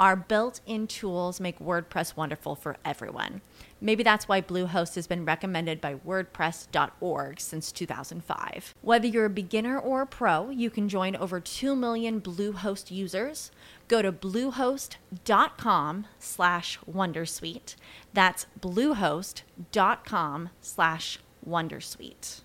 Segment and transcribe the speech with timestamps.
[0.00, 3.42] Our built in tools make WordPress wonderful for everyone.
[3.80, 8.74] Maybe that's why Bluehost has been recommended by WordPress.org since 2005.
[8.82, 13.50] Whether you're a beginner or a pro, you can join over 2 million Bluehost users.
[13.86, 17.76] Go to bluehost.com slash Wondersuite.
[18.12, 22.40] That's bluehost.com slash Wondersuite.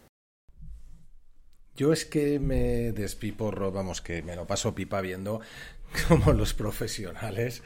[1.77, 5.39] Yo es que me despiporro, vamos, que me lo paso pipa viendo
[6.07, 7.61] cómo los profesionales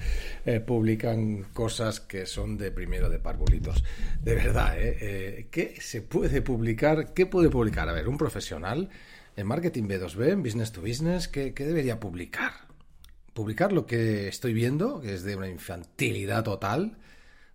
[0.45, 3.83] eh, publican cosas que son de primero de parvulitos.
[4.21, 4.97] De verdad, ¿eh?
[5.01, 5.47] ¿eh?
[5.51, 7.13] ¿Qué se puede publicar?
[7.13, 7.89] ¿Qué puede publicar?
[7.89, 8.89] A ver, un profesional
[9.35, 12.53] en marketing B2B, en business to business, ¿qué, qué debería publicar?
[13.33, 16.97] Publicar lo que estoy viendo, que es de una infantilidad total,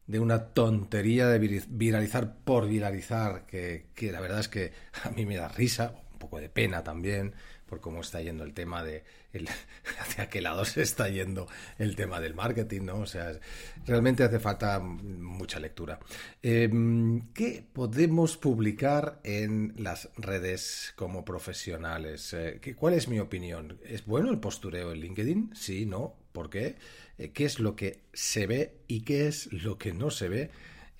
[0.06, 4.72] de una tontería de viralizar por viralizar, que, que la verdad es que
[5.04, 7.34] a mí me da risa, un poco de pena también
[7.68, 9.48] por cómo está yendo el tema de el,
[10.00, 11.46] hacia qué lado se está yendo
[11.78, 13.00] el tema del marketing, ¿no?
[13.00, 13.38] O sea,
[13.86, 16.00] realmente hace falta mucha lectura.
[16.42, 22.32] Em, ¿Qué podemos publicar en las redes como profesionales?
[22.32, 23.78] Eh, ¿Cuál es mi opinión?
[23.84, 25.50] ¿Es bueno el postureo en LinkedIn?
[25.54, 26.16] Sí, no.
[26.32, 26.76] ¿Por qué?
[27.18, 30.50] Eh, ¿Qué es lo que se ve y qué es lo que no se ve?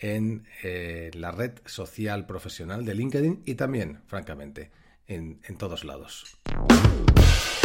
[0.01, 4.71] en eh, la red social profesional de LinkedIn y también, francamente,
[5.09, 6.39] en, en todos lados.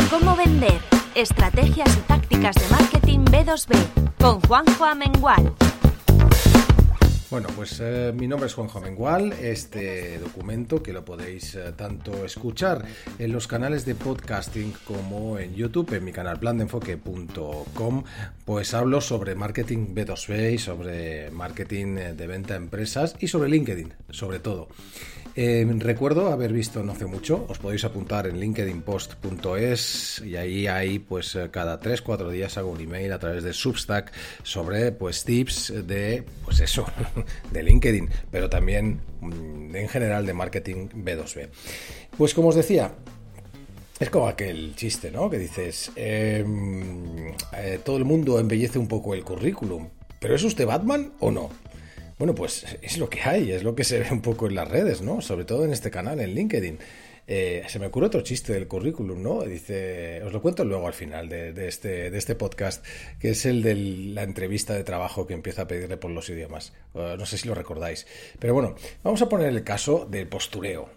[0.10, 0.80] ¿Cómo vender?
[1.16, 5.54] Estrategias y tácticas de marketing B2B con Juanjo Amengual.
[7.34, 9.34] Bueno, pues eh, mi nombre es Juanjo Amengual.
[9.34, 12.86] Este documento que lo podéis eh, tanto escuchar
[13.18, 18.04] en los canales de podcasting como en YouTube, en mi canal plandeenfoque.com,
[18.46, 23.50] pues hablo sobre marketing B2B y sobre marketing eh, de venta a empresas y sobre
[23.50, 24.68] LinkedIn, sobre todo.
[25.36, 31.00] Eh, recuerdo haber visto no hace mucho, os podéis apuntar en linkedinpost.es y ahí, ahí
[31.00, 34.12] pues eh, cada 3-4 días hago un email a través de Substack
[34.44, 36.86] sobre pues tips de pues eso,
[37.52, 41.50] de LinkedIn, pero también mm, en general de marketing B2B.
[42.16, 42.94] Pues como os decía,
[44.00, 45.32] es como aquel chiste, ¿no?
[45.32, 49.90] Que dices, em, eh, todo el mundo embellece un poco el currículum,
[50.20, 51.50] pero ¿es usted Batman o no?
[52.18, 54.68] Bueno, pues es lo que hay, es lo que se ve un poco en las
[54.68, 55.22] redes, ¿no?
[55.22, 56.80] Sobre todo en este canal, en LinkedIn.
[57.26, 59.42] Eh, se me ocurre otro chiste del currículum, ¿no?
[59.44, 62.86] Dice, os lo cuento luego al final de, este, de este podcast,
[63.20, 66.74] que es el de la entrevista de trabajo que empieza a pedirle por los idiomas.
[66.94, 68.06] Uh, no sé si lo recordáis.
[68.40, 70.90] Pero bueno, vamos a poner el caso del postureo.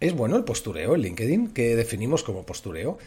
[0.00, 1.52] ¿Es bueno el postureo en LinkedIn?
[1.52, 2.98] ¿Qué definimos como postureo?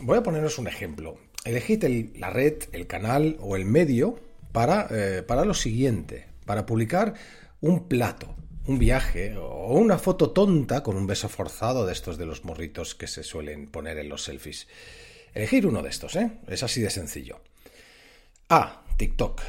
[0.00, 1.18] Voy a poneros un ejemplo.
[1.44, 1.84] Elegid
[2.16, 4.18] la red, el canal o el medio
[4.52, 7.14] para, eh, para lo siguiente para publicar
[7.62, 8.36] un plato,
[8.66, 12.94] un viaje o una foto tonta con un beso forzado de estos de los morritos
[12.94, 14.68] que se suelen poner en los selfies.
[15.32, 16.40] Elegir uno de estos, ¿eh?
[16.46, 17.40] Es así de sencillo.
[18.50, 18.84] A.
[18.98, 19.40] TikTok.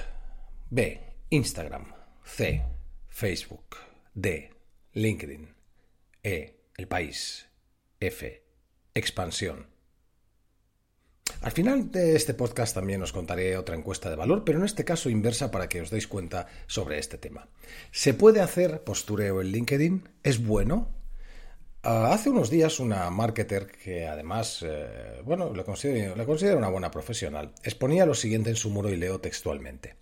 [0.69, 1.01] B.
[1.29, 1.93] Instagram.
[2.23, 2.63] C.
[3.09, 3.75] Facebook.
[4.13, 4.51] D.
[4.93, 5.53] LinkedIn.
[6.23, 6.55] E.
[6.77, 7.49] El país.
[7.99, 8.45] F.
[8.93, 9.72] Expansión.
[11.43, 14.85] Al final de este podcast también os contaré otra encuesta de valor, pero en este
[14.85, 17.49] caso inversa para que os deis cuenta sobre este tema.
[17.91, 20.07] ¿Se puede hacer postureo en LinkedIn?
[20.23, 20.87] ¿Es bueno?
[21.83, 26.69] Ah, hace unos días una marketer que además, eh, bueno, la considero, la considero una
[26.69, 29.97] buena profesional, exponía lo siguiente en su muro y leo textualmente.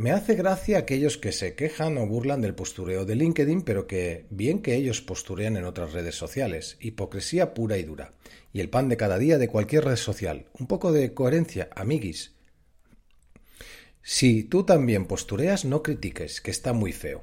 [0.00, 4.24] Me hace gracia aquellos que se quejan o burlan del postureo de LinkedIn, pero que
[4.30, 6.78] bien que ellos posturean en otras redes sociales.
[6.80, 8.14] Hipocresía pura y dura.
[8.50, 10.46] Y el pan de cada día de cualquier red social.
[10.58, 12.32] Un poco de coherencia, amiguis.
[14.00, 17.20] Si tú también postureas, no critiques, que está muy feo.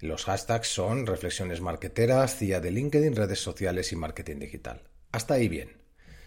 [0.00, 4.82] Los hashtags son reflexiones marketeras, CIA de LinkedIn, redes sociales y marketing digital.
[5.12, 5.83] Hasta ahí bien.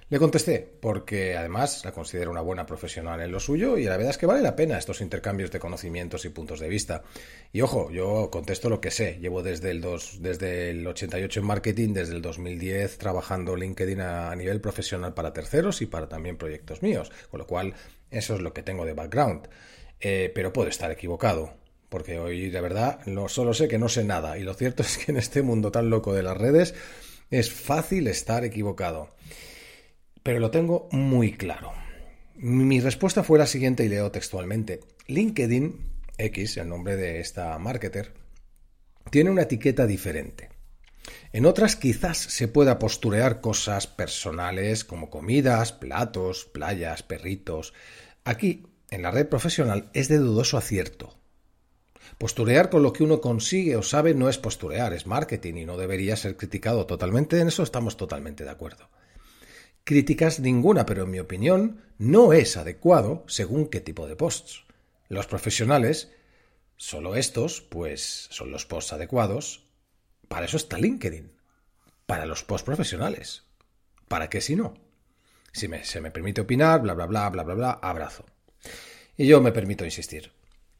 [0.09, 4.11] Le contesté, porque además la considero una buena profesional en lo suyo y la verdad
[4.11, 7.03] es que vale la pena estos intercambios de conocimientos y puntos de vista.
[7.51, 9.17] Y ojo, yo contesto lo que sé.
[9.19, 14.31] Llevo desde el, dos, desde el 88 en marketing, desde el 2010 trabajando LinkedIn a,
[14.31, 17.11] a nivel profesional para terceros y para también proyectos míos.
[17.29, 17.73] Con lo cual,
[18.09, 19.49] eso es lo que tengo de background.
[19.99, 21.55] Eh, pero puedo estar equivocado,
[21.89, 24.97] porque hoy de verdad no solo sé que no sé nada, y lo cierto es
[24.97, 26.75] que en este mundo tan loco de las redes
[27.29, 29.09] es fácil estar equivocado.
[30.27, 31.71] Pero lo tengo muy claro.
[32.35, 34.81] Mi respuesta fue la siguiente y leo textualmente.
[35.07, 35.79] LinkedIn
[36.17, 38.11] X, el nombre de esta marketer,
[39.09, 40.49] tiene una etiqueta diferente.
[41.31, 47.73] En otras quizás se pueda posturear cosas personales como comidas, platos, playas, perritos.
[48.25, 51.17] Aquí, en la red profesional, es de dudoso acierto.
[52.17, 55.77] Posturear con lo que uno consigue o sabe no es posturear, es marketing y no
[55.77, 57.39] debería ser criticado totalmente.
[57.39, 58.89] En eso estamos totalmente de acuerdo.
[59.87, 64.65] Críticas ninguna, pero en mi opinión no es adecuado según qué tipo de posts.
[65.07, 66.11] Los profesionales,
[66.75, 69.63] solo estos, pues son los posts adecuados.
[70.27, 71.31] Para eso está LinkedIn.
[72.05, 73.43] Para los posts profesionales.
[74.09, 74.73] ¿Para qué si no?
[75.53, 78.25] Si me, se me permite opinar, bla, bla, bla, bla, bla, bla, abrazo.
[79.15, 80.33] Y yo me permito insistir.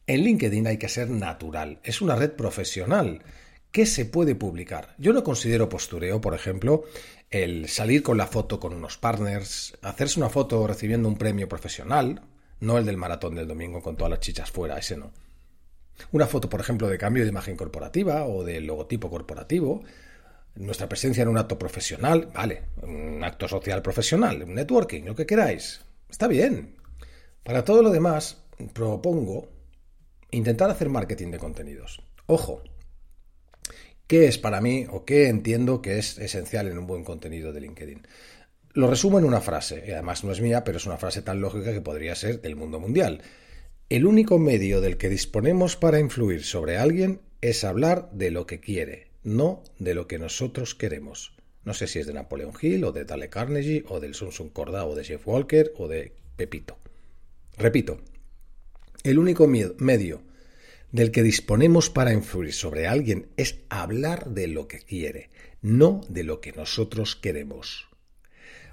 [0.06, 1.80] En LinkedIn hay que ser natural.
[1.82, 3.22] Es una red profesional.
[3.70, 4.94] ¿Qué se puede publicar?
[4.98, 6.84] Yo no considero postureo, por ejemplo,
[7.30, 12.22] el salir con la foto con unos partners, hacerse una foto recibiendo un premio profesional,
[12.60, 15.12] no el del maratón del domingo con todas las chichas fuera, ese no.
[16.12, 19.82] Una foto, por ejemplo, de cambio de imagen corporativa o de logotipo corporativo,
[20.54, 25.26] nuestra presencia en un acto profesional, vale, un acto social profesional, un networking, lo que
[25.26, 25.82] queráis.
[26.08, 26.76] Está bien.
[27.42, 28.38] Para todo lo demás,
[28.72, 29.48] propongo
[30.30, 32.02] intentar hacer marketing de contenidos.
[32.26, 32.62] Ojo,
[34.08, 37.60] ¿qué es para mí o qué entiendo que es esencial en un buen contenido de
[37.60, 38.02] LinkedIn?
[38.72, 41.40] Lo resumo en una frase, y además no es mía, pero es una frase tan
[41.40, 43.22] lógica que podría ser del mundo mundial.
[43.88, 48.60] El único medio del que disponemos para influir sobre alguien es hablar de lo que
[48.60, 51.34] quiere, no de lo que nosotros queremos.
[51.64, 54.86] No sé si es de Napoleon Hill o de Dale Carnegie o del Sun Corda
[54.86, 56.78] o de Jeff Walker o de Pepito.
[57.56, 58.00] Repito,
[59.02, 60.22] el único medio
[60.92, 65.30] del que disponemos para influir sobre alguien es hablar de lo que quiere,
[65.60, 67.88] no de lo que nosotros queremos.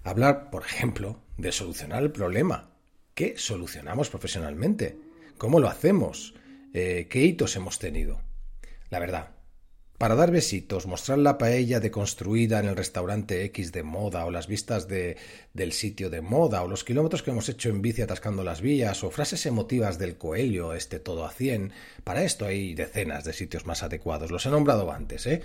[0.04, 2.72] Hablar, por ejemplo, de solucionar el problema.
[3.14, 4.98] ¿Qué solucionamos profesionalmente?
[5.38, 6.34] ¿Cómo lo hacemos?
[6.74, 8.22] Eh, ¿Qué hitos hemos tenido?
[8.90, 9.35] La verdad,
[9.98, 14.48] para dar besitos, mostrar la paella deconstruida en el restaurante X de moda o las
[14.48, 15.16] vistas de,
[15.54, 19.04] del sitio de moda o los kilómetros que hemos hecho en bici atascando las vías
[19.04, 21.72] o frases emotivas del coelho, este todo a cien,
[22.04, 24.32] para esto hay decenas de sitios más adecuados.
[24.32, 25.42] Los he nombrado antes, ¿eh?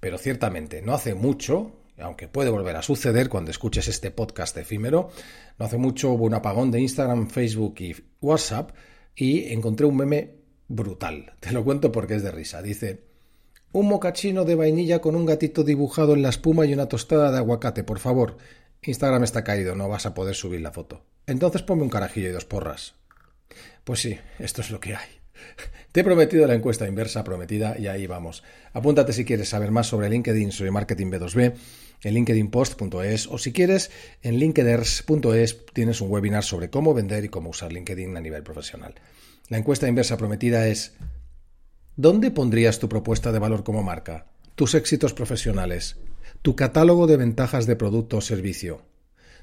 [0.00, 5.10] Pero ciertamente, no hace mucho, aunque puede volver a suceder cuando escuches este podcast efímero,
[5.58, 8.72] no hace mucho hubo un apagón de Instagram, Facebook y WhatsApp
[9.16, 10.34] y encontré un meme
[10.68, 11.32] brutal.
[11.40, 12.60] Te lo cuento porque es de risa.
[12.60, 13.07] Dice...
[13.70, 17.38] Un mocachino de vainilla con un gatito dibujado en la espuma y una tostada de
[17.38, 18.38] aguacate, por favor.
[18.82, 21.04] Instagram está caído, no vas a poder subir la foto.
[21.26, 22.94] Entonces ponme un carajillo y dos porras.
[23.84, 25.08] Pues sí, esto es lo que hay.
[25.92, 28.42] Te he prometido la encuesta inversa prometida y ahí vamos.
[28.72, 31.54] Apúntate si quieres saber más sobre LinkedIn, sobre marketing B2B,
[32.04, 33.90] en linkedinpost.es o si quieres,
[34.22, 38.94] en linkeders.es tienes un webinar sobre cómo vender y cómo usar LinkedIn a nivel profesional.
[39.48, 40.92] La encuesta inversa prometida es
[41.98, 44.28] ¿Dónde pondrías tu propuesta de valor como marca?
[44.54, 45.96] Tus éxitos profesionales,
[46.42, 48.82] tu catálogo de ventajas de producto o servicio.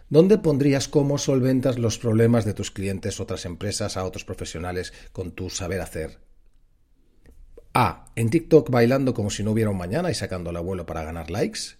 [0.07, 5.33] ¿Dónde pondrías cómo solventas los problemas de tus clientes, otras empresas, a otros profesionales con
[5.33, 6.19] tu saber hacer?
[7.73, 8.05] A.
[8.15, 11.29] En TikTok bailando como si no hubiera un mañana y sacando al abuelo para ganar
[11.29, 11.75] likes.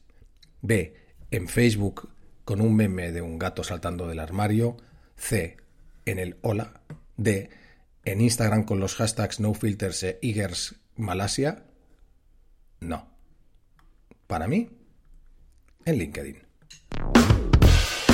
[0.62, 0.94] B.
[1.32, 2.10] En Facebook
[2.44, 4.76] con un meme de un gato saltando del armario.
[5.16, 5.56] C.
[6.06, 6.82] En el hola.
[7.16, 7.50] D
[8.06, 11.66] en Instagram con los hashtags nofilters e Igers Malasia?
[12.80, 13.08] No.
[14.28, 14.70] Para mí,
[15.86, 16.38] en LinkedIn.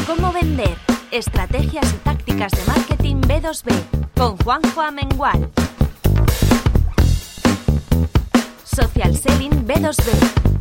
[0.08, 0.78] ¿Cómo vender?
[1.12, 3.74] Estrategias y tácticas de marketing B2B
[4.16, 5.52] con Juanjo Amengual.
[8.64, 10.61] Social Selling B2B